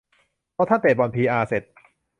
[0.55, 1.63] พอท่านเตะบอลพีอาร์เสร็จ